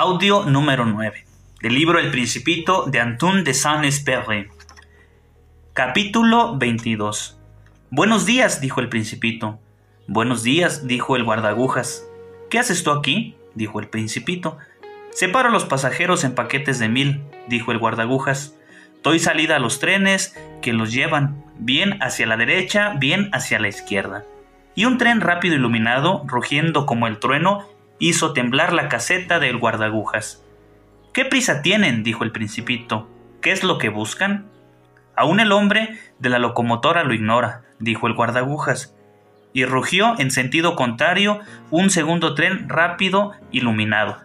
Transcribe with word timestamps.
Audio 0.00 0.44
número 0.44 0.86
9 0.86 1.24
del 1.60 1.74
libro 1.74 1.98
El 1.98 2.12
Principito 2.12 2.84
de 2.86 3.00
Antoine 3.00 3.42
de 3.42 3.52
Saint-Exupéry. 3.52 4.46
Capítulo 5.72 6.56
22. 6.56 7.36
Buenos 7.90 8.24
días, 8.24 8.60
dijo 8.60 8.80
el 8.80 8.88
Principito. 8.88 9.58
Buenos 10.06 10.44
días, 10.44 10.86
dijo 10.86 11.16
el 11.16 11.24
guardagujas. 11.24 12.06
¿Qué 12.48 12.60
haces 12.60 12.84
tú 12.84 12.92
aquí? 12.92 13.34
dijo 13.56 13.80
el 13.80 13.88
Principito. 13.88 14.56
Separo 15.10 15.48
a 15.48 15.52
los 15.52 15.64
pasajeros 15.64 16.22
en 16.22 16.36
paquetes 16.36 16.78
de 16.78 16.88
mil, 16.88 17.20
dijo 17.48 17.72
el 17.72 17.78
guardagujas. 17.78 18.54
Doy 19.02 19.18
salida 19.18 19.56
a 19.56 19.58
los 19.58 19.80
trenes 19.80 20.36
que 20.62 20.72
los 20.72 20.92
llevan, 20.92 21.44
bien 21.58 22.00
hacia 22.00 22.28
la 22.28 22.36
derecha, 22.36 22.94
bien 23.00 23.30
hacia 23.32 23.58
la 23.58 23.66
izquierda. 23.66 24.24
Y 24.76 24.84
un 24.84 24.96
tren 24.96 25.20
rápido 25.20 25.56
iluminado, 25.56 26.22
rugiendo 26.28 26.86
como 26.86 27.08
el 27.08 27.18
trueno, 27.18 27.66
hizo 27.98 28.32
temblar 28.32 28.72
la 28.72 28.88
caseta 28.88 29.38
del 29.38 29.58
guardagujas. 29.58 30.44
¿Qué 31.12 31.24
prisa 31.24 31.62
tienen? 31.62 32.02
dijo 32.02 32.24
el 32.24 32.32
principito. 32.32 33.08
¿Qué 33.40 33.52
es 33.52 33.64
lo 33.64 33.78
que 33.78 33.88
buscan? 33.88 34.46
Aún 35.16 35.40
el 35.40 35.52
hombre 35.52 35.98
de 36.18 36.28
la 36.28 36.38
locomotora 36.38 37.02
lo 37.04 37.14
ignora, 37.14 37.62
dijo 37.80 38.06
el 38.06 38.14
guardagujas, 38.14 38.94
y 39.52 39.64
rugió 39.64 40.14
en 40.18 40.30
sentido 40.30 40.76
contrario 40.76 41.40
un 41.70 41.90
segundo 41.90 42.34
tren 42.34 42.68
rápido 42.68 43.32
iluminado. 43.50 44.18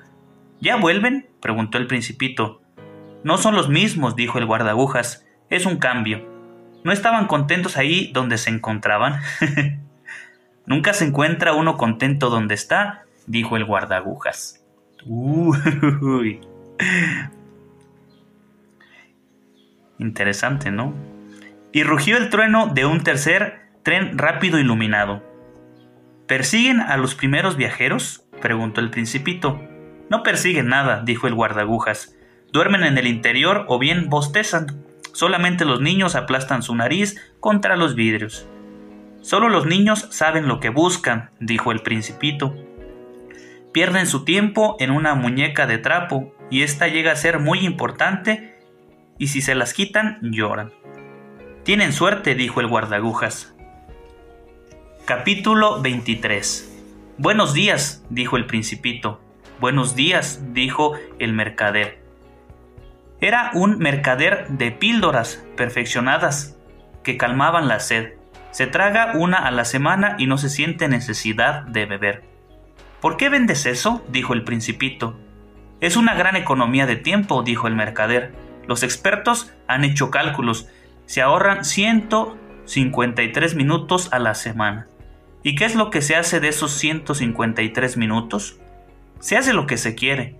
¿Ya 0.60 0.76
vuelven? 0.76 1.28
preguntó 1.42 1.78
el 1.78 1.88
principito. 1.88 2.62
No 3.24 3.38
son 3.38 3.56
los 3.56 3.70
mismos, 3.70 4.16
dijo 4.16 4.38
el 4.38 4.46
guardagujas, 4.46 5.26
es 5.50 5.66
un 5.66 5.78
cambio. 5.78 6.28
¿No 6.84 6.92
estaban 6.92 7.28
contentos 7.28 7.78
ahí 7.78 8.12
donde 8.14 8.38
se 8.38 8.50
encontraban? 8.50 9.22
Nunca 10.66 10.94
se 10.94 11.06
encuentra 11.06 11.54
uno 11.54 11.78
contento 11.78 12.30
donde 12.30 12.54
está, 12.54 13.03
dijo 13.28 13.58
el 13.58 13.66
guardagujas. 13.66 14.64
Uy. 15.06 16.42
Interesante, 20.00 20.72
¿no? 20.72 20.94
Y 21.72 21.84
rugió 21.84 22.18
el 22.18 22.30
trueno 22.30 22.68
de 22.68 22.86
un 22.86 23.04
tercer 23.04 23.62
tren 23.84 24.18
rápido 24.18 24.60
iluminado. 24.60 25.24
¿Persiguen 26.28 26.80
a 26.80 26.98
los 26.98 27.16
primeros 27.16 27.58
viajeros? 27.58 28.26
preguntó 28.42 28.82
el 28.82 28.90
principito. 28.90 29.62
No 30.10 30.24
persiguen 30.24 30.68
nada, 30.68 31.02
dijo 31.04 31.28
el 31.28 31.34
guardagujas. 31.34 32.16
Duermen 32.52 32.84
en 32.84 32.98
el 32.98 33.08
interior 33.08 33.66
o 33.68 33.80
bien 33.80 34.10
bostezan. 34.10 34.84
Solamente 35.14 35.66
los 35.66 35.82
niños 35.82 36.16
aplastan 36.16 36.64
su 36.64 36.76
nariz 36.76 37.20
contra 37.40 37.76
los 37.76 37.96
vidrios. 37.96 38.48
Solo 39.22 39.50
los 39.50 39.66
niños 39.66 40.08
saben 40.12 40.48
lo 40.48 40.60
que 40.60 40.70
buscan, 40.70 41.30
dijo 41.40 41.72
el 41.72 41.82
principito. 41.82 42.56
Pierden 43.74 44.06
su 44.06 44.24
tiempo 44.24 44.78
en 44.80 44.92
una 44.92 45.16
muñeca 45.16 45.66
de 45.66 45.80
trapo 45.80 46.32
y 46.52 46.62
esta 46.62 46.88
llega 46.88 47.12
a 47.12 47.16
ser 47.16 47.40
muy 47.40 47.66
importante 47.66 48.60
y 49.18 49.30
si 49.30 49.42
se 49.42 49.56
las 49.56 49.74
quitan 49.74 50.20
lloran. 50.22 50.72
Tienen 51.64 51.92
suerte, 51.92 52.36
dijo 52.36 52.62
el 52.62 52.68
guardagujas. 52.68 53.56
Capítulo 55.06 55.82
23 55.82 56.70
Buenos 57.18 57.56
días, 57.56 58.06
dijo 58.12 58.38
el 58.38 58.46
principito. 58.46 59.20
Buenos 59.60 59.96
días, 59.96 60.54
dijo 60.54 60.94
el 61.18 61.34
mercader. 61.34 62.04
Era 63.22 63.50
un 63.56 63.80
mercader 63.80 64.50
de 64.50 64.72
píldoras 64.72 65.44
perfeccionadas 65.58 66.60
que 67.02 67.18
calmaban 67.18 67.68
la 67.68 67.80
sed. 67.80 68.14
Se 68.52 68.68
traga 68.68 69.14
una 69.16 69.38
a 69.38 69.50
la 69.50 69.66
semana 69.66 70.16
y 70.20 70.28
no 70.28 70.38
se 70.38 70.50
siente 70.50 70.88
necesidad 70.88 71.64
de 71.64 71.88
beber. 71.88 72.33
¿Por 73.04 73.18
qué 73.18 73.28
vendes 73.28 73.66
eso? 73.66 74.02
dijo 74.08 74.34
el 74.34 74.46
principito. 74.46 75.20
Es 75.82 75.98
una 75.98 76.14
gran 76.14 76.38
economía 76.38 76.86
de 76.86 76.96
tiempo, 76.96 77.44
dijo 77.44 77.68
el 77.68 77.76
mercader. 77.76 78.34
Los 78.66 78.82
expertos 78.82 79.52
han 79.68 79.84
hecho 79.84 80.10
cálculos. 80.10 80.70
Se 81.06 81.22
ahorran 81.22 81.66
153 81.66 83.56
minutos 83.56 84.08
a 84.14 84.20
la 84.20 84.36
semana. 84.36 84.88
¿Y 85.44 85.56
qué 85.56 85.66
es 85.66 85.76
lo 85.76 85.90
que 85.90 86.02
se 86.02 86.16
hace 86.16 86.40
de 86.40 86.48
esos 86.48 86.72
153 86.72 87.98
minutos? 87.98 88.58
Se 89.20 89.36
hace 89.36 89.52
lo 89.52 89.68
que 89.68 89.76
se 89.76 89.96
quiere. 89.96 90.38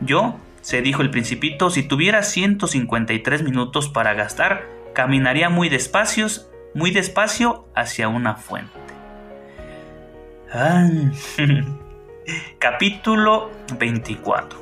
Yo, 0.00 0.36
se 0.60 0.82
dijo 0.82 1.02
el 1.02 1.10
principito, 1.10 1.70
si 1.70 1.82
tuviera 1.82 2.22
153 2.22 3.42
minutos 3.42 3.88
para 3.88 4.14
gastar, 4.14 4.64
caminaría 4.94 5.48
muy 5.48 5.68
despacio, 5.68 6.28
muy 6.72 6.92
despacio 6.92 7.66
hacia 7.74 8.06
una 8.06 8.36
fuente. 8.36 8.70
Ah. 10.52 10.88
Capítulo 12.68 13.52
24 13.78 14.58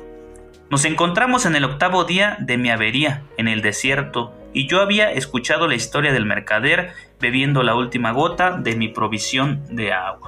Nos 0.69 0.85
encontramos 0.85 1.47
en 1.47 1.55
el 1.55 1.63
octavo 1.63 2.03
día 2.03 2.37
de 2.39 2.55
mi 2.55 2.69
avería 2.69 3.23
en 3.35 3.47
el 3.47 3.63
desierto 3.63 4.31
y 4.53 4.67
yo 4.67 4.79
había 4.81 5.11
escuchado 5.11 5.67
la 5.67 5.73
historia 5.73 6.13
del 6.13 6.27
mercader 6.27 6.93
bebiendo 7.19 7.63
la 7.63 7.73
última 7.73 8.11
gota 8.11 8.57
de 8.57 8.75
mi 8.75 8.89
provisión 8.89 9.63
de 9.75 9.91
agua. 9.91 10.27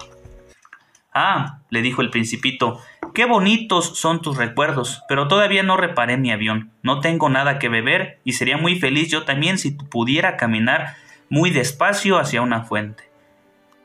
Ah, 1.13 1.59
le 1.69 1.83
dijo 1.83 2.01
el 2.01 2.09
principito, 2.09 2.81
qué 3.13 3.25
bonitos 3.25 3.95
son 3.99 4.23
tus 4.23 4.37
recuerdos, 4.37 5.03
pero 5.07 5.27
todavía 5.27 5.61
no 5.61 5.77
reparé 5.77 6.17
mi 6.17 6.31
avión, 6.31 6.71
no 6.81 6.99
tengo 6.99 7.29
nada 7.29 7.59
que 7.59 7.69
beber 7.69 8.21
y 8.23 8.31
sería 8.31 8.57
muy 8.57 8.79
feliz 8.79 9.11
yo 9.11 9.23
también 9.23 9.59
si 9.59 9.69
pudiera 9.69 10.35
caminar 10.35 10.95
muy 11.29 11.51
despacio 11.51 12.17
hacia 12.17 12.41
una 12.41 12.63
fuente. 12.63 13.11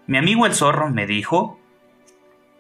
Mi 0.06 0.16
amigo 0.16 0.46
el 0.46 0.54
zorro 0.54 0.88
me 0.88 1.06
dijo 1.06 1.60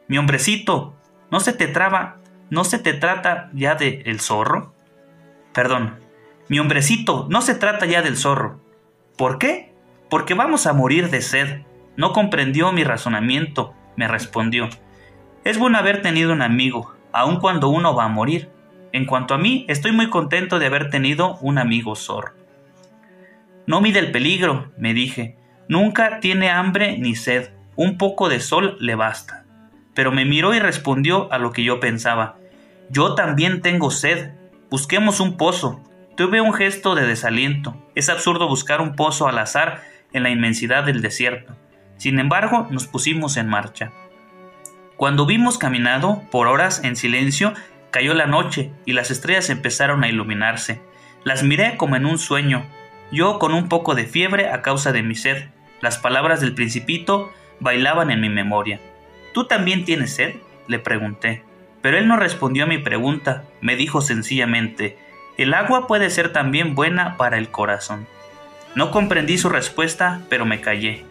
mi 0.08 0.18
hombrecito, 0.18 0.98
¿no 1.32 1.40
se 1.40 1.54
te 1.54 1.66
traba, 1.66 2.18
no 2.50 2.62
se 2.62 2.78
te 2.78 2.92
trata 2.92 3.48
ya 3.54 3.74
de 3.74 4.02
el 4.04 4.20
zorro? 4.20 4.74
Perdón, 5.54 5.98
mi 6.48 6.58
hombrecito, 6.58 7.26
no 7.30 7.40
se 7.40 7.54
trata 7.54 7.86
ya 7.86 8.02
del 8.02 8.18
zorro. 8.18 8.60
¿Por 9.16 9.38
qué? 9.38 9.72
Porque 10.10 10.34
vamos 10.34 10.66
a 10.66 10.74
morir 10.74 11.08
de 11.08 11.22
sed. 11.22 11.62
No 11.96 12.12
comprendió 12.12 12.70
mi 12.72 12.84
razonamiento, 12.84 13.72
me 13.96 14.08
respondió. 14.08 14.68
Es 15.42 15.56
bueno 15.56 15.78
haber 15.78 16.02
tenido 16.02 16.34
un 16.34 16.42
amigo, 16.42 16.94
aun 17.12 17.40
cuando 17.40 17.70
uno 17.70 17.94
va 17.94 18.04
a 18.04 18.08
morir. 18.08 18.50
En 18.92 19.06
cuanto 19.06 19.32
a 19.32 19.38
mí, 19.38 19.64
estoy 19.70 19.92
muy 19.92 20.10
contento 20.10 20.58
de 20.58 20.66
haber 20.66 20.90
tenido 20.90 21.38
un 21.38 21.56
amigo 21.56 21.96
zorro. 21.96 22.34
No 23.66 23.80
mide 23.80 24.00
el 24.00 24.12
peligro, 24.12 24.70
me 24.76 24.92
dije. 24.92 25.38
Nunca 25.66 26.20
tiene 26.20 26.50
hambre 26.50 26.98
ni 26.98 27.14
sed. 27.14 27.54
Un 27.74 27.96
poco 27.96 28.28
de 28.28 28.40
sol 28.40 28.76
le 28.80 28.96
basta 28.96 29.41
pero 29.94 30.12
me 30.12 30.24
miró 30.24 30.54
y 30.54 30.58
respondió 30.58 31.32
a 31.32 31.38
lo 31.38 31.52
que 31.52 31.64
yo 31.64 31.80
pensaba. 31.80 32.36
Yo 32.90 33.14
también 33.14 33.60
tengo 33.60 33.90
sed. 33.90 34.32
Busquemos 34.70 35.20
un 35.20 35.36
pozo. 35.36 35.82
Tuve 36.16 36.40
un 36.40 36.52
gesto 36.52 36.94
de 36.94 37.06
desaliento. 37.06 37.76
Es 37.94 38.08
absurdo 38.08 38.48
buscar 38.48 38.80
un 38.80 38.96
pozo 38.96 39.28
al 39.28 39.38
azar 39.38 39.82
en 40.12 40.22
la 40.22 40.30
inmensidad 40.30 40.84
del 40.84 41.02
desierto. 41.02 41.56
Sin 41.96 42.18
embargo, 42.18 42.66
nos 42.70 42.86
pusimos 42.86 43.36
en 43.36 43.48
marcha. 43.48 43.92
Cuando 44.96 45.26
vimos 45.26 45.58
caminado 45.58 46.22
por 46.30 46.48
horas 46.48 46.84
en 46.84 46.96
silencio, 46.96 47.54
cayó 47.90 48.14
la 48.14 48.26
noche 48.26 48.72
y 48.84 48.92
las 48.92 49.10
estrellas 49.10 49.50
empezaron 49.50 50.04
a 50.04 50.08
iluminarse. 50.08 50.82
Las 51.24 51.42
miré 51.42 51.76
como 51.76 51.96
en 51.96 52.06
un 52.06 52.18
sueño, 52.18 52.64
yo 53.10 53.38
con 53.38 53.54
un 53.54 53.68
poco 53.68 53.94
de 53.94 54.06
fiebre 54.06 54.50
a 54.50 54.62
causa 54.62 54.92
de 54.92 55.02
mi 55.02 55.14
sed. 55.14 55.48
Las 55.80 55.98
palabras 55.98 56.40
del 56.40 56.54
principito 56.54 57.32
bailaban 57.60 58.10
en 58.10 58.20
mi 58.20 58.28
memoria. 58.28 58.80
¿Tú 59.32 59.46
también 59.46 59.84
tienes 59.84 60.14
sed? 60.14 60.36
le 60.68 60.78
pregunté. 60.78 61.42
Pero 61.80 61.98
él 61.98 62.06
no 62.06 62.16
respondió 62.16 62.64
a 62.64 62.68
mi 62.68 62.78
pregunta, 62.78 63.44
me 63.60 63.76
dijo 63.76 64.00
sencillamente, 64.00 64.96
el 65.36 65.54
agua 65.54 65.86
puede 65.86 66.10
ser 66.10 66.32
también 66.32 66.74
buena 66.74 67.16
para 67.16 67.38
el 67.38 67.48
corazón. 67.50 68.06
No 68.74 68.90
comprendí 68.90 69.38
su 69.38 69.48
respuesta, 69.48 70.20
pero 70.28 70.46
me 70.46 70.60
callé. 70.60 71.04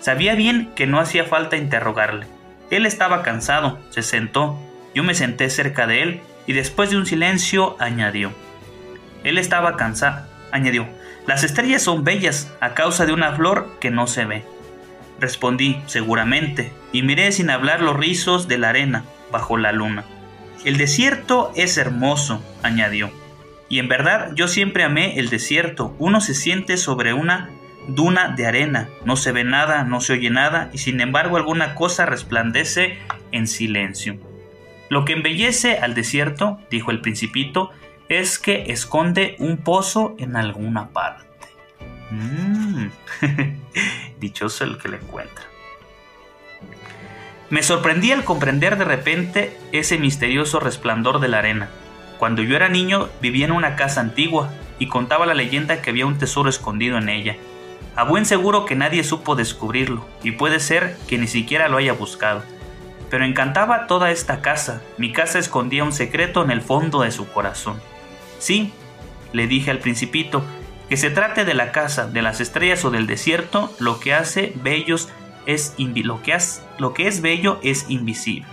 Sabía 0.00 0.34
bien 0.34 0.70
que 0.74 0.86
no 0.86 1.00
hacía 1.00 1.24
falta 1.24 1.56
interrogarle. 1.56 2.26
Él 2.70 2.86
estaba 2.86 3.22
cansado, 3.22 3.78
se 3.90 4.02
sentó, 4.02 4.58
yo 4.94 5.02
me 5.02 5.14
senté 5.14 5.50
cerca 5.50 5.86
de 5.86 6.02
él 6.02 6.20
y 6.46 6.52
después 6.52 6.90
de 6.90 6.96
un 6.96 7.06
silencio 7.06 7.76
añadió. 7.80 8.32
Él 9.24 9.38
estaba 9.38 9.76
cansado, 9.76 10.26
añadió, 10.52 10.86
las 11.26 11.44
estrellas 11.44 11.82
son 11.82 12.04
bellas 12.04 12.52
a 12.60 12.74
causa 12.74 13.06
de 13.06 13.12
una 13.12 13.32
flor 13.32 13.78
que 13.80 13.90
no 13.90 14.06
se 14.06 14.24
ve. 14.24 14.44
Respondí, 15.20 15.80
seguramente, 15.86 16.72
y 16.92 17.02
miré 17.02 17.30
sin 17.32 17.50
hablar 17.50 17.82
los 17.82 17.96
rizos 17.96 18.48
de 18.48 18.58
la 18.58 18.70
arena 18.70 19.04
bajo 19.30 19.56
la 19.56 19.72
luna. 19.72 20.04
El 20.64 20.78
desierto 20.78 21.52
es 21.54 21.76
hermoso, 21.76 22.42
añadió. 22.62 23.10
Y 23.68 23.78
en 23.78 23.88
verdad 23.88 24.32
yo 24.34 24.48
siempre 24.48 24.82
amé 24.82 25.18
el 25.18 25.28
desierto. 25.28 25.94
Uno 25.98 26.20
se 26.20 26.34
siente 26.34 26.76
sobre 26.76 27.12
una 27.12 27.50
duna 27.86 28.34
de 28.36 28.46
arena, 28.46 28.88
no 29.04 29.16
se 29.16 29.32
ve 29.32 29.44
nada, 29.44 29.84
no 29.84 30.00
se 30.00 30.14
oye 30.14 30.30
nada, 30.30 30.70
y 30.72 30.78
sin 30.78 31.00
embargo 31.00 31.36
alguna 31.36 31.74
cosa 31.74 32.06
resplandece 32.06 32.98
en 33.32 33.46
silencio. 33.46 34.18
Lo 34.88 35.04
que 35.04 35.12
embellece 35.12 35.78
al 35.78 35.94
desierto, 35.94 36.58
dijo 36.70 36.90
el 36.90 37.00
principito, 37.00 37.70
es 38.08 38.38
que 38.38 38.72
esconde 38.72 39.36
un 39.38 39.58
pozo 39.58 40.16
en 40.18 40.34
alguna 40.34 40.88
parte. 40.88 41.29
Mm. 42.10 42.86
Dichoso 44.20 44.64
el 44.64 44.78
que 44.78 44.88
lo 44.88 44.96
encuentra. 44.96 45.44
Me 47.50 47.62
sorprendí 47.62 48.12
al 48.12 48.24
comprender 48.24 48.78
de 48.78 48.84
repente 48.84 49.56
ese 49.72 49.98
misterioso 49.98 50.60
resplandor 50.60 51.18
de 51.20 51.28
la 51.28 51.38
arena. 51.38 51.68
Cuando 52.18 52.42
yo 52.42 52.54
era 52.54 52.68
niño 52.68 53.08
vivía 53.20 53.46
en 53.46 53.52
una 53.52 53.76
casa 53.76 54.00
antigua 54.00 54.52
y 54.78 54.86
contaba 54.86 55.26
la 55.26 55.34
leyenda 55.34 55.82
que 55.82 55.90
había 55.90 56.06
un 56.06 56.18
tesoro 56.18 56.48
escondido 56.48 56.98
en 56.98 57.08
ella. 57.08 57.36
A 57.96 58.04
buen 58.04 58.24
seguro 58.24 58.66
que 58.66 58.76
nadie 58.76 59.02
supo 59.02 59.34
descubrirlo, 59.34 60.06
y 60.22 60.32
puede 60.32 60.60
ser 60.60 60.96
que 61.08 61.18
ni 61.18 61.26
siquiera 61.26 61.68
lo 61.68 61.76
haya 61.76 61.92
buscado. 61.92 62.44
Pero 63.10 63.24
encantaba 63.24 63.88
toda 63.88 64.12
esta 64.12 64.40
casa, 64.42 64.80
mi 64.96 65.12
casa 65.12 65.38
escondía 65.38 65.82
un 65.82 65.92
secreto 65.92 66.44
en 66.44 66.50
el 66.50 66.62
fondo 66.62 67.02
de 67.02 67.10
su 67.10 67.28
corazón. 67.28 67.80
Sí, 68.38 68.72
le 69.32 69.48
dije 69.48 69.72
al 69.72 69.78
principito, 69.78 70.44
que 70.90 70.96
se 70.96 71.08
trate 71.08 71.44
de 71.44 71.54
la 71.54 71.70
casa, 71.70 72.08
de 72.08 72.20
las 72.20 72.40
estrellas 72.40 72.84
o 72.84 72.90
del 72.90 73.06
desierto, 73.06 73.72
lo 73.78 74.00
que 74.00 74.12
hace 74.12 74.52
bellos 74.56 75.08
es 75.46 75.76
lo 75.78 76.20
que, 76.92 77.06
es 77.06 77.22
bello 77.22 77.60
es 77.62 77.88
invisible. 77.88 78.48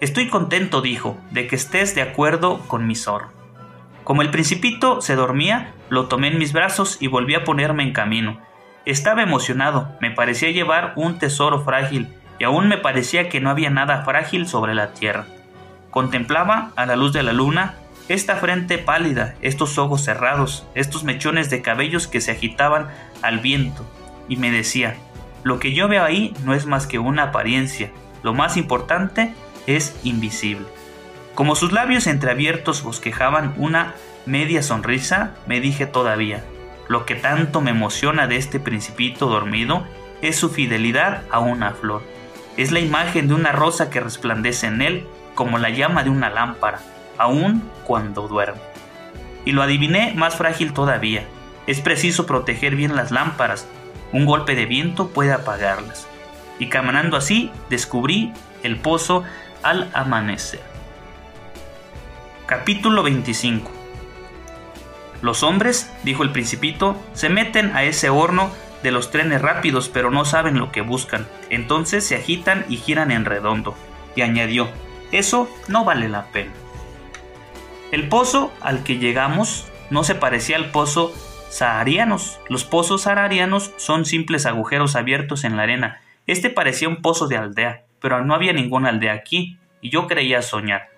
Estoy 0.00 0.30
contento, 0.30 0.80
dijo, 0.80 1.18
de 1.30 1.46
que 1.46 1.56
estés 1.56 1.94
de 1.94 2.00
acuerdo 2.00 2.60
con 2.68 2.86
mi 2.86 2.94
zorro. 2.94 3.28
Como 4.02 4.22
el 4.22 4.30
principito 4.30 5.02
se 5.02 5.14
dormía, 5.14 5.74
lo 5.90 6.06
tomé 6.06 6.28
en 6.28 6.38
mis 6.38 6.54
brazos 6.54 6.96
y 7.00 7.06
volví 7.06 7.34
a 7.34 7.44
ponerme 7.44 7.82
en 7.82 7.92
camino. 7.92 8.40
Estaba 8.86 9.22
emocionado, 9.22 9.90
me 10.00 10.10
parecía 10.10 10.52
llevar 10.52 10.94
un 10.96 11.18
tesoro 11.18 11.60
frágil, 11.64 12.14
y 12.38 12.44
aún 12.44 12.66
me 12.66 12.78
parecía 12.78 13.28
que 13.28 13.40
no 13.40 13.50
había 13.50 13.68
nada 13.68 14.04
frágil 14.04 14.48
sobre 14.48 14.74
la 14.74 14.94
tierra. 14.94 15.26
Contemplaba, 15.90 16.72
a 16.76 16.86
la 16.86 16.96
luz 16.96 17.12
de 17.12 17.22
la 17.22 17.34
luna, 17.34 17.74
esta 18.08 18.36
frente 18.36 18.78
pálida, 18.78 19.34
estos 19.40 19.78
ojos 19.78 20.02
cerrados, 20.02 20.66
estos 20.74 21.04
mechones 21.04 21.50
de 21.50 21.62
cabellos 21.62 22.06
que 22.06 22.20
se 22.20 22.32
agitaban 22.32 22.88
al 23.22 23.40
viento, 23.40 23.84
y 24.28 24.36
me 24.36 24.50
decía, 24.50 24.96
lo 25.42 25.58
que 25.58 25.72
yo 25.72 25.88
veo 25.88 26.04
ahí 26.04 26.34
no 26.44 26.54
es 26.54 26.66
más 26.66 26.86
que 26.86 26.98
una 26.98 27.24
apariencia, 27.24 27.90
lo 28.22 28.34
más 28.34 28.56
importante 28.56 29.34
es 29.66 29.96
invisible. 30.02 30.66
Como 31.34 31.56
sus 31.56 31.72
labios 31.72 32.06
entreabiertos 32.06 32.82
bosquejaban 32.82 33.54
una 33.56 33.94
media 34.26 34.62
sonrisa, 34.62 35.34
me 35.46 35.60
dije 35.60 35.86
todavía, 35.86 36.44
lo 36.88 37.06
que 37.06 37.14
tanto 37.14 37.60
me 37.60 37.70
emociona 37.70 38.26
de 38.26 38.36
este 38.36 38.60
principito 38.60 39.26
dormido 39.26 39.86
es 40.22 40.36
su 40.36 40.50
fidelidad 40.50 41.22
a 41.30 41.40
una 41.40 41.72
flor. 41.72 42.02
Es 42.56 42.70
la 42.70 42.80
imagen 42.80 43.28
de 43.28 43.34
una 43.34 43.52
rosa 43.52 43.90
que 43.90 44.00
resplandece 44.00 44.66
en 44.66 44.80
él 44.80 45.06
como 45.34 45.58
la 45.58 45.70
llama 45.70 46.04
de 46.04 46.10
una 46.10 46.30
lámpara, 46.30 46.80
aun 47.18 47.62
cuando 47.84 48.28
duerme. 48.28 48.60
Y 49.44 49.52
lo 49.52 49.62
adiviné 49.62 50.12
más 50.14 50.36
frágil 50.36 50.72
todavía. 50.72 51.24
Es 51.66 51.80
preciso 51.80 52.26
proteger 52.26 52.76
bien 52.76 52.96
las 52.96 53.10
lámparas, 53.10 53.66
un 54.12 54.26
golpe 54.26 54.54
de 54.54 54.66
viento 54.66 55.08
puede 55.08 55.32
apagarlas. 55.32 56.06
Y 56.58 56.68
caminando 56.68 57.16
así, 57.16 57.50
descubrí 57.68 58.32
el 58.62 58.78
pozo 58.78 59.24
al 59.62 59.90
amanecer. 59.92 60.60
Capítulo 62.46 63.02
25 63.02 63.70
Los 65.20 65.42
hombres, 65.42 65.90
dijo 66.04 66.22
el 66.22 66.30
principito, 66.30 66.96
se 67.12 67.28
meten 67.28 67.74
a 67.74 67.82
ese 67.84 68.10
horno 68.10 68.50
de 68.84 68.92
los 68.92 69.10
trenes 69.10 69.40
rápidos 69.40 69.88
pero 69.88 70.10
no 70.10 70.24
saben 70.24 70.58
lo 70.58 70.70
que 70.70 70.82
buscan. 70.82 71.26
Entonces 71.50 72.06
se 72.06 72.14
agitan 72.14 72.64
y 72.68 72.76
giran 72.76 73.10
en 73.10 73.24
redondo. 73.24 73.74
Y 74.14 74.20
añadió, 74.20 74.68
eso 75.10 75.48
no 75.68 75.84
vale 75.84 76.08
la 76.08 76.26
pena. 76.26 76.52
El 77.94 78.08
pozo 78.08 78.52
al 78.60 78.82
que 78.82 78.98
llegamos 78.98 79.70
no 79.88 80.02
se 80.02 80.16
parecía 80.16 80.56
al 80.56 80.72
pozo 80.72 81.14
saharianos. 81.48 82.40
Los 82.48 82.64
pozos 82.64 83.02
saharianos 83.02 83.72
son 83.76 84.04
simples 84.04 84.46
agujeros 84.46 84.96
abiertos 84.96 85.44
en 85.44 85.56
la 85.56 85.62
arena. 85.62 86.00
Este 86.26 86.50
parecía 86.50 86.88
un 86.88 87.02
pozo 87.02 87.28
de 87.28 87.36
aldea, 87.36 87.84
pero 88.00 88.24
no 88.24 88.34
había 88.34 88.52
ninguna 88.52 88.88
aldea 88.88 89.12
aquí, 89.12 89.58
y 89.80 89.90
yo 89.90 90.08
creía 90.08 90.42
soñar. 90.42 90.88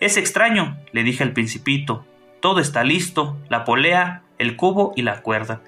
Es 0.00 0.16
extraño, 0.16 0.76
le 0.90 1.04
dije 1.04 1.22
al 1.22 1.34
principito. 1.34 2.04
Todo 2.40 2.58
está 2.58 2.82
listo, 2.82 3.38
la 3.48 3.64
polea, 3.64 4.22
el 4.38 4.56
cubo 4.56 4.92
y 4.96 5.02
la 5.02 5.22
cuerda. 5.22 5.60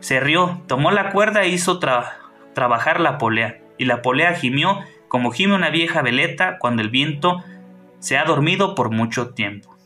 Se 0.00 0.20
rió, 0.20 0.60
tomó 0.66 0.90
la 0.90 1.12
cuerda 1.12 1.44
e 1.44 1.48
hizo 1.48 1.78
trabajar 1.78 3.00
la 3.00 3.16
polea, 3.16 3.62
y 3.78 3.86
la 3.86 4.02
polea 4.02 4.34
gimió 4.34 4.80
como 5.08 5.30
gime 5.30 5.54
una 5.54 5.70
vieja 5.70 6.02
veleta 6.02 6.58
cuando 6.58 6.82
el 6.82 6.90
viento 6.90 7.42
se 8.00 8.18
ha 8.18 8.24
dormido 8.24 8.74
por 8.74 8.90
mucho 8.90 9.30
tiempo. 9.30 9.79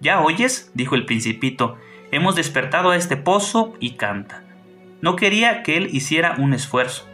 ¿Ya 0.00 0.20
oyes? 0.20 0.70
dijo 0.74 0.94
el 0.94 1.04
principito, 1.04 1.76
Hemos 2.12 2.34
despertado 2.34 2.90
a 2.90 2.96
este 2.96 3.16
pozo 3.16 3.74
y 3.78 3.92
canta. 3.92 4.42
No 5.00 5.14
quería 5.14 5.62
que 5.62 5.76
él 5.76 5.90
hiciera 5.92 6.34
un 6.38 6.54
esfuerzo. 6.54 7.06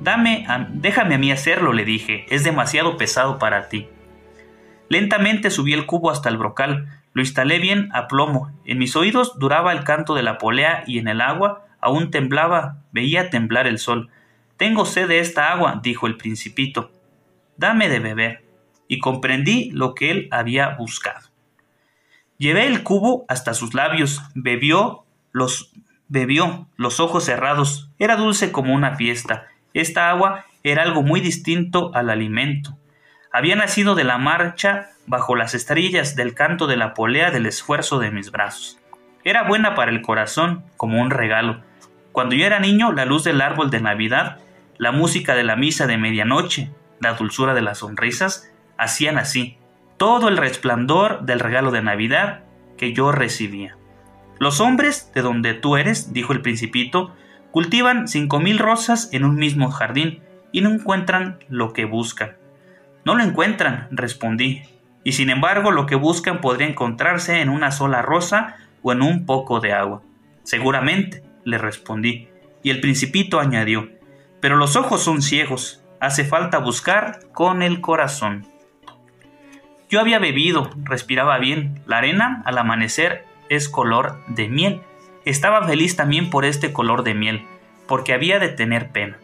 Dame, 0.00 0.46
déjame 0.72 1.14
a 1.14 1.18
mí 1.18 1.30
hacerlo, 1.30 1.72
le 1.72 1.84
dije, 1.84 2.26
es 2.30 2.42
demasiado 2.42 2.96
pesado 2.96 3.38
para 3.38 3.68
ti. 3.68 3.88
Lentamente 4.88 5.50
subí 5.50 5.72
el 5.72 5.86
cubo 5.86 6.10
hasta 6.10 6.28
el 6.28 6.36
brocal, 6.36 7.00
lo 7.12 7.22
instalé 7.22 7.60
bien 7.60 7.90
a 7.92 8.08
plomo. 8.08 8.50
En 8.64 8.78
mis 8.78 8.96
oídos 8.96 9.38
duraba 9.38 9.72
el 9.72 9.84
canto 9.84 10.14
de 10.14 10.24
la 10.24 10.38
polea 10.38 10.82
y 10.86 10.98
en 10.98 11.06
el 11.06 11.20
agua 11.20 11.66
aún 11.80 12.10
temblaba, 12.10 12.78
veía 12.90 13.30
temblar 13.30 13.68
el 13.68 13.78
sol. 13.78 14.10
Tengo 14.56 14.84
sed 14.84 15.06
de 15.06 15.20
esta 15.20 15.52
agua, 15.52 15.80
dijo 15.82 16.06
el 16.06 16.16
principito. 16.16 16.90
Dame 17.56 17.88
de 17.88 18.00
beber. 18.00 18.44
Y 18.88 18.98
comprendí 18.98 19.70
lo 19.70 19.94
que 19.94 20.10
él 20.10 20.28
había 20.32 20.70
buscado. 20.70 21.29
Llevé 22.40 22.66
el 22.66 22.82
cubo 22.84 23.26
hasta 23.28 23.52
sus 23.52 23.74
labios, 23.74 24.22
bebió 24.34 25.04
los 25.30 25.70
bebió, 26.08 26.66
los 26.76 26.98
ojos 26.98 27.24
cerrados. 27.24 27.90
Era 27.98 28.16
dulce 28.16 28.50
como 28.50 28.74
una 28.74 28.96
fiesta. 28.96 29.48
Esta 29.74 30.08
agua 30.08 30.46
era 30.62 30.82
algo 30.82 31.02
muy 31.02 31.20
distinto 31.20 31.90
al 31.94 32.08
alimento. 32.08 32.78
Había 33.30 33.56
nacido 33.56 33.94
de 33.94 34.04
la 34.04 34.16
marcha 34.16 34.88
bajo 35.06 35.36
las 35.36 35.52
estrellas 35.52 36.16
del 36.16 36.32
canto 36.32 36.66
de 36.66 36.78
la 36.78 36.94
polea 36.94 37.30
del 37.30 37.44
esfuerzo 37.44 37.98
de 37.98 38.10
mis 38.10 38.30
brazos. 38.30 38.78
Era 39.22 39.42
buena 39.42 39.74
para 39.74 39.90
el 39.90 40.00
corazón, 40.00 40.64
como 40.78 40.98
un 40.98 41.10
regalo. 41.10 41.60
Cuando 42.10 42.36
yo 42.36 42.46
era 42.46 42.58
niño, 42.58 42.90
la 42.90 43.04
luz 43.04 43.22
del 43.22 43.42
árbol 43.42 43.70
de 43.70 43.82
Navidad, 43.82 44.38
la 44.78 44.92
música 44.92 45.34
de 45.34 45.44
la 45.44 45.56
misa 45.56 45.86
de 45.86 45.98
medianoche, 45.98 46.70
la 47.00 47.12
dulzura 47.12 47.52
de 47.52 47.60
las 47.60 47.80
sonrisas, 47.80 48.50
hacían 48.78 49.18
así, 49.18 49.58
todo 50.00 50.28
el 50.28 50.38
resplandor 50.38 51.26
del 51.26 51.40
regalo 51.40 51.70
de 51.70 51.82
Navidad 51.82 52.40
que 52.78 52.94
yo 52.94 53.12
recibía. 53.12 53.76
Los 54.38 54.58
hombres 54.58 55.12
de 55.14 55.20
donde 55.20 55.52
tú 55.52 55.76
eres, 55.76 56.14
dijo 56.14 56.32
el 56.32 56.40
principito, 56.40 57.14
cultivan 57.50 58.08
cinco 58.08 58.40
mil 58.40 58.58
rosas 58.58 59.10
en 59.12 59.26
un 59.26 59.34
mismo 59.34 59.70
jardín 59.70 60.22
y 60.52 60.62
no 60.62 60.70
encuentran 60.70 61.40
lo 61.50 61.74
que 61.74 61.84
buscan. 61.84 62.38
No 63.04 63.14
lo 63.14 63.22
encuentran, 63.22 63.88
respondí, 63.90 64.62
y 65.04 65.12
sin 65.12 65.28
embargo 65.28 65.70
lo 65.70 65.84
que 65.84 65.96
buscan 65.96 66.40
podría 66.40 66.66
encontrarse 66.66 67.42
en 67.42 67.50
una 67.50 67.70
sola 67.70 68.00
rosa 68.00 68.56
o 68.80 68.92
en 68.92 69.02
un 69.02 69.26
poco 69.26 69.60
de 69.60 69.74
agua. 69.74 70.00
Seguramente, 70.44 71.22
le 71.44 71.58
respondí, 71.58 72.28
y 72.62 72.70
el 72.70 72.80
principito 72.80 73.38
añadió, 73.38 73.90
pero 74.40 74.56
los 74.56 74.76
ojos 74.76 75.02
son 75.02 75.20
ciegos, 75.20 75.84
hace 76.00 76.24
falta 76.24 76.56
buscar 76.56 77.20
con 77.34 77.60
el 77.60 77.82
corazón. 77.82 78.49
Yo 79.90 79.98
había 79.98 80.20
bebido, 80.20 80.70
respiraba 80.84 81.36
bien. 81.38 81.82
La 81.84 81.98
arena, 81.98 82.42
al 82.46 82.58
amanecer, 82.58 83.26
es 83.48 83.68
color 83.68 84.24
de 84.28 84.48
miel. 84.48 84.82
Estaba 85.24 85.66
feliz 85.66 85.96
también 85.96 86.30
por 86.30 86.44
este 86.44 86.72
color 86.72 87.02
de 87.02 87.14
miel, 87.14 87.44
porque 87.88 88.14
había 88.14 88.38
de 88.38 88.48
tener 88.48 88.92
pena. 88.92 89.18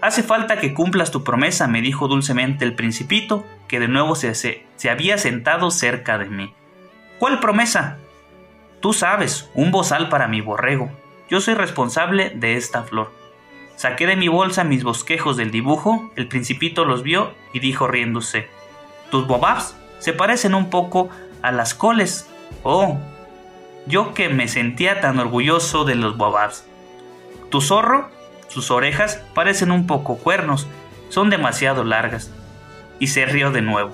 Hace 0.00 0.22
falta 0.22 0.60
que 0.60 0.72
cumplas 0.72 1.10
tu 1.10 1.24
promesa, 1.24 1.66
me 1.66 1.82
dijo 1.82 2.06
dulcemente 2.06 2.64
el 2.64 2.76
principito, 2.76 3.44
que 3.66 3.80
de 3.80 3.88
nuevo 3.88 4.14
se, 4.14 4.64
había 4.88 5.18
sentado 5.18 5.72
cerca 5.72 6.16
de 6.16 6.26
mí. 6.26 6.54
¿Cuál 7.18 7.40
promesa? 7.40 7.98
Tú 8.80 8.92
sabes, 8.92 9.50
un 9.54 9.72
bozal 9.72 10.08
para 10.08 10.28
mi 10.28 10.40
borrego. 10.40 10.92
Yo 11.28 11.40
soy 11.40 11.54
responsable 11.54 12.30
de 12.30 12.54
esta 12.54 12.84
flor. 12.84 13.12
Saqué 13.74 14.06
de 14.06 14.14
mi 14.14 14.28
bolsa 14.28 14.62
mis 14.62 14.84
bosquejos 14.84 15.36
del 15.36 15.50
dibujo, 15.50 16.12
el 16.14 16.28
principito 16.28 16.84
los 16.84 17.02
vio 17.02 17.34
y 17.52 17.58
dijo 17.58 17.88
riéndose, 17.88 18.48
¿Tus 19.10 19.26
bobabs? 19.26 19.77
Se 19.98 20.12
parecen 20.12 20.54
un 20.54 20.70
poco 20.70 21.08
a 21.42 21.52
las 21.52 21.74
coles. 21.74 22.28
Oh, 22.62 22.98
yo 23.86 24.14
que 24.14 24.28
me 24.28 24.48
sentía 24.48 25.00
tan 25.00 25.18
orgulloso 25.18 25.84
de 25.84 25.94
los 25.94 26.16
bobabs. 26.16 26.66
Tu 27.50 27.60
zorro, 27.60 28.10
sus 28.48 28.70
orejas 28.70 29.22
parecen 29.34 29.70
un 29.70 29.86
poco 29.86 30.16
cuernos, 30.16 30.66
son 31.08 31.30
demasiado 31.30 31.84
largas. 31.84 32.30
Y 32.98 33.08
se 33.08 33.26
rió 33.26 33.50
de 33.50 33.62
nuevo. 33.62 33.92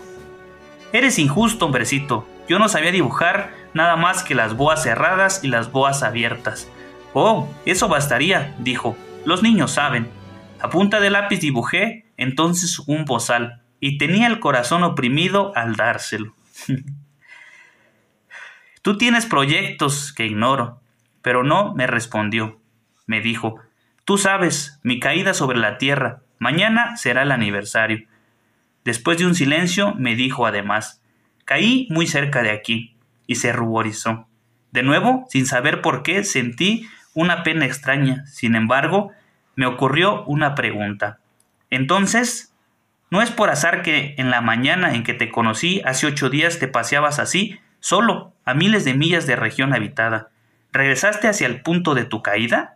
Eres 0.92 1.18
injusto, 1.18 1.66
hombrecito. 1.66 2.26
Yo 2.48 2.58
no 2.58 2.68
sabía 2.68 2.90
dibujar 2.90 3.52
nada 3.74 3.96
más 3.96 4.22
que 4.22 4.34
las 4.34 4.56
boas 4.56 4.82
cerradas 4.82 5.42
y 5.42 5.48
las 5.48 5.70
boas 5.70 6.02
abiertas. 6.02 6.68
Oh, 7.12 7.48
eso 7.66 7.88
bastaría, 7.88 8.54
dijo. 8.58 8.96
Los 9.24 9.42
niños 9.42 9.72
saben. 9.72 10.08
A 10.60 10.70
punta 10.70 11.00
de 11.00 11.10
lápiz 11.10 11.40
dibujé 11.40 12.06
entonces 12.16 12.78
un 12.86 13.04
bozal, 13.04 13.62
y 13.86 13.98
tenía 13.98 14.28
el 14.28 14.40
corazón 14.40 14.82
oprimido 14.82 15.52
al 15.54 15.76
dárselo. 15.76 16.34
Tú 18.82 18.96
tienes 18.96 19.26
proyectos 19.26 20.14
que 20.14 20.24
ignoro, 20.24 20.80
pero 21.20 21.44
no 21.44 21.74
me 21.74 21.86
respondió. 21.86 22.58
Me 23.06 23.20
dijo, 23.20 23.60
Tú 24.06 24.16
sabes, 24.16 24.80
mi 24.84 25.00
caída 25.00 25.34
sobre 25.34 25.58
la 25.58 25.76
tierra, 25.76 26.22
mañana 26.38 26.96
será 26.96 27.24
el 27.24 27.30
aniversario. 27.30 28.08
Después 28.86 29.18
de 29.18 29.26
un 29.26 29.34
silencio 29.34 29.94
me 29.96 30.16
dijo 30.16 30.46
además, 30.46 31.02
Caí 31.44 31.86
muy 31.90 32.06
cerca 32.06 32.42
de 32.42 32.52
aquí, 32.52 32.96
y 33.26 33.34
se 33.34 33.52
ruborizó. 33.52 34.26
De 34.72 34.82
nuevo, 34.82 35.26
sin 35.28 35.44
saber 35.44 35.82
por 35.82 36.02
qué, 36.02 36.24
sentí 36.24 36.88
una 37.12 37.42
pena 37.42 37.66
extraña. 37.66 38.24
Sin 38.24 38.54
embargo, 38.54 39.12
me 39.56 39.66
ocurrió 39.66 40.24
una 40.24 40.54
pregunta. 40.54 41.18
Entonces, 41.68 42.53
¿no 43.14 43.22
es 43.22 43.30
por 43.30 43.48
azar 43.48 43.82
que 43.82 44.16
en 44.18 44.32
la 44.32 44.40
mañana 44.40 44.92
en 44.92 45.04
que 45.04 45.14
te 45.14 45.30
conocí 45.30 45.80
hace 45.84 46.08
ocho 46.08 46.30
días 46.30 46.58
te 46.58 46.66
paseabas 46.66 47.20
así, 47.20 47.60
solo, 47.78 48.32
a 48.44 48.54
miles 48.54 48.84
de 48.84 48.94
millas 48.94 49.24
de 49.28 49.36
región 49.36 49.72
habitada? 49.72 50.30
¿Regresaste 50.72 51.28
hacia 51.28 51.46
el 51.46 51.62
punto 51.62 51.94
de 51.94 52.06
tu 52.06 52.22
caída? 52.22 52.74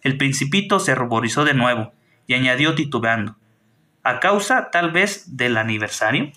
El 0.00 0.16
principito 0.16 0.80
se 0.80 0.94
ruborizó 0.94 1.44
de 1.44 1.52
nuevo 1.52 1.92
y 2.26 2.32
añadió 2.32 2.74
titubeando. 2.74 3.36
¿A 4.02 4.20
causa 4.20 4.70
tal 4.70 4.90
vez 4.90 5.36
del 5.36 5.58
aniversario? 5.58 6.32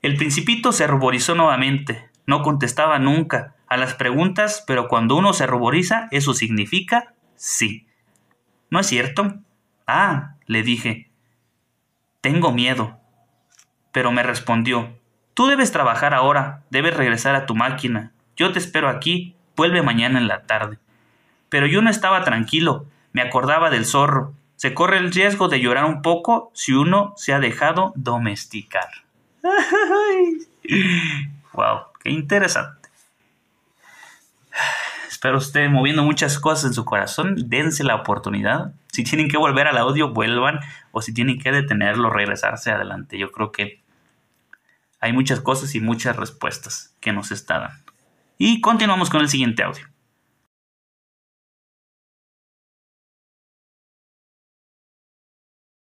El 0.00 0.16
principito 0.16 0.72
se 0.72 0.86
ruborizó 0.86 1.34
nuevamente. 1.34 2.08
No 2.24 2.40
contestaba 2.40 2.98
nunca 2.98 3.56
a 3.68 3.76
las 3.76 3.92
preguntas, 3.92 4.64
pero 4.66 4.88
cuando 4.88 5.16
uno 5.16 5.34
se 5.34 5.46
ruboriza, 5.46 6.08
eso 6.12 6.32
significa 6.32 7.12
sí. 7.34 7.86
¿No 8.70 8.80
es 8.80 8.86
cierto? 8.86 9.34
Ah, 9.86 10.36
le 10.52 10.62
dije. 10.62 11.10
Tengo 12.20 12.52
miedo. 12.52 12.98
Pero 13.90 14.12
me 14.12 14.22
respondió, 14.22 14.96
Tú 15.34 15.46
debes 15.46 15.72
trabajar 15.72 16.12
ahora, 16.12 16.62
debes 16.70 16.94
regresar 16.94 17.34
a 17.34 17.46
tu 17.46 17.54
máquina. 17.54 18.12
Yo 18.36 18.52
te 18.52 18.58
espero 18.58 18.88
aquí, 18.90 19.34
vuelve 19.56 19.80
mañana 19.80 20.18
en 20.18 20.28
la 20.28 20.42
tarde. 20.42 20.78
Pero 21.48 21.66
yo 21.66 21.80
no 21.80 21.88
estaba 21.88 22.22
tranquilo, 22.22 22.84
me 23.12 23.22
acordaba 23.22 23.70
del 23.70 23.86
zorro. 23.86 24.34
Se 24.56 24.74
corre 24.74 24.98
el 24.98 25.10
riesgo 25.10 25.48
de 25.48 25.60
llorar 25.60 25.86
un 25.86 26.02
poco 26.02 26.50
si 26.54 26.72
uno 26.74 27.14
se 27.16 27.32
ha 27.32 27.40
dejado 27.40 27.94
domesticar. 27.96 28.88
wow, 31.54 31.80
qué 32.02 32.10
interesante. 32.10 32.90
Espero 35.08 35.38
esté 35.38 35.68
moviendo 35.68 36.02
muchas 36.02 36.38
cosas 36.38 36.66
en 36.66 36.74
su 36.74 36.84
corazón. 36.84 37.36
Dense 37.48 37.84
la 37.84 37.94
oportunidad. 37.94 38.74
Si 38.92 39.04
tienen 39.04 39.28
que 39.28 39.38
volver 39.38 39.66
al 39.66 39.78
audio, 39.78 40.12
vuelvan. 40.12 40.60
O 40.92 41.00
si 41.02 41.12
tienen 41.14 41.38
que 41.38 41.50
detenerlo, 41.50 42.10
regresarse 42.10 42.70
adelante. 42.70 43.18
Yo 43.18 43.32
creo 43.32 43.50
que 43.50 43.82
hay 45.00 45.12
muchas 45.12 45.40
cosas 45.40 45.74
y 45.74 45.80
muchas 45.80 46.14
respuestas 46.14 46.94
que 47.00 47.12
nos 47.12 47.32
está 47.32 47.58
dando. 47.58 47.92
Y 48.38 48.60
continuamos 48.60 49.10
con 49.10 49.22
el 49.22 49.28
siguiente 49.28 49.62
audio. 49.62 49.91